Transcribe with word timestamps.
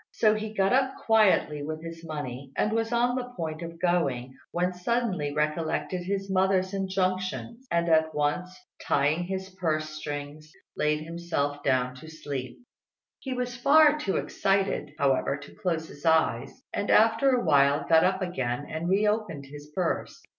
So 0.13 0.33
he 0.33 0.51
got 0.55 0.73
up 0.73 0.95
quietly 1.05 1.61
with 1.61 1.83
his 1.83 2.03
money, 2.03 2.51
and 2.57 2.71
was 2.73 2.91
on 2.91 3.13
the 3.15 3.29
point 3.37 3.61
of 3.61 3.79
going, 3.79 4.33
when 4.49 4.71
he 4.71 4.79
suddenly 4.79 5.31
recollected 5.31 6.01
his 6.03 6.27
mother's 6.27 6.73
injunctions, 6.73 7.67
and 7.69 7.87
at 7.87 8.15
once 8.15 8.49
tying 8.81 9.25
his 9.25 9.49
purse 9.51 9.89
strings 9.89 10.51
laid 10.75 11.03
himself 11.03 11.61
down 11.61 11.93
to 11.97 12.07
sleep. 12.09 12.57
He 13.19 13.33
was 13.33 13.55
far 13.55 13.99
too 13.99 14.15
excited, 14.17 14.91
however, 14.97 15.37
to 15.37 15.53
close 15.53 15.87
his 15.87 16.03
eyes; 16.03 16.63
and 16.73 16.89
after 16.89 17.29
a 17.35 17.43
while 17.43 17.85
got 17.87 18.03
up 18.03 18.23
again 18.23 18.65
and 18.67 18.89
re 18.89 19.05
opened 19.05 19.45
his 19.45 19.67
purse. 19.69 20.19